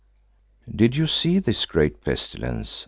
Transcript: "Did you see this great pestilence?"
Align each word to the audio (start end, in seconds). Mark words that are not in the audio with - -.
"Did 0.75 0.95
you 0.95 1.05
see 1.05 1.37
this 1.37 1.67
great 1.67 2.03
pestilence?" 2.03 2.79